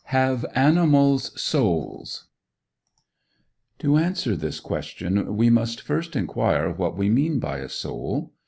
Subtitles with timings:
[0.05, 2.25] HAVE ANIMALS SOULS
[3.77, 8.33] To answer this question, we must first inquire what we mean by a soul.